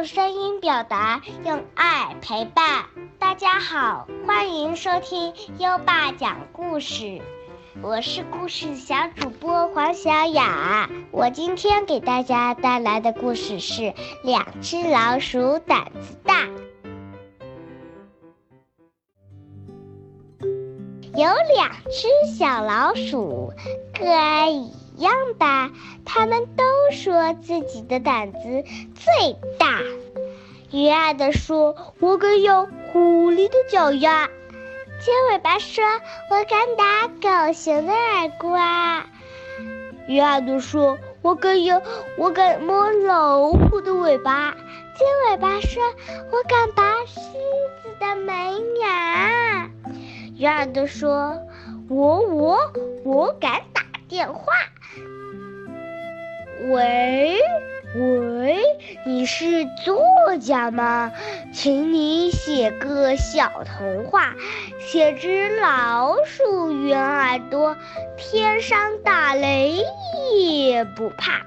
[0.00, 2.86] 用声音表达，用爱陪伴。
[3.18, 7.20] 大家好，欢迎收听优爸讲故事，
[7.82, 10.88] 我是故事小主播黄小雅。
[11.10, 13.82] 我今天给大家带来的故事是
[14.24, 16.46] 《两只老鼠胆子大》。
[21.12, 23.52] 有两只小老鼠，
[23.92, 25.70] 个儿一一样吧，
[26.04, 28.38] 他们都说自己的胆子
[28.94, 29.80] 最大。
[30.70, 34.28] 鱼儿的说：“我敢咬狐狸的脚丫。”
[35.00, 35.82] 尖尾巴说
[36.30, 39.06] ：“我敢打狗熊的耳瓜。”
[40.06, 41.80] 鱼儿的说：“我敢咬，
[42.18, 44.54] 我敢摸老虎的尾巴。”
[44.98, 45.82] 尖尾巴说
[46.30, 47.20] ：“我敢拔狮
[47.82, 49.70] 子的门牙。”
[50.36, 51.40] 鱼儿的说
[51.88, 52.58] ：“我我
[53.02, 53.62] 我敢
[54.10, 54.52] 电话。”
[56.68, 57.38] 喂
[57.94, 58.58] 喂，
[59.06, 61.12] 你是作家吗？
[61.54, 64.34] 请你写个小童话，
[64.78, 67.76] 写只老鼠圆耳朵，
[68.18, 69.82] 天上打雷
[70.34, 71.46] 也不怕。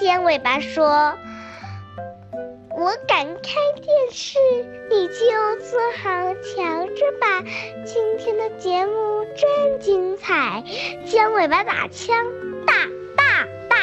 [0.00, 1.18] 尖尾巴说。
[2.76, 4.36] 我敢开电视，
[4.90, 5.14] 你就
[5.60, 7.40] 坐好瞧着吧。
[7.86, 10.64] 今天的节目真精彩，
[11.04, 12.16] 尖尾巴打枪，
[12.66, 12.72] 大
[13.14, 13.76] 大大！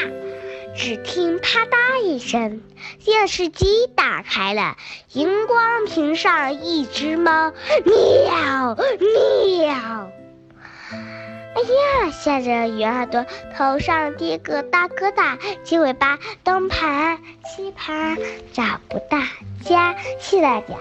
[0.74, 2.60] 只听啪嗒一声，
[3.04, 4.76] 电视机打开了，
[5.12, 7.52] 荧光屏上一只猫，
[7.84, 10.10] 喵喵。
[11.54, 12.10] 哎呀！
[12.10, 13.24] 吓着鱼耳朵
[13.56, 18.16] 头上跌个大疙瘩，鸡尾巴东爬西爬，
[18.52, 19.18] 找不到
[19.64, 19.94] 家。
[20.18, 20.74] 谢谢大家。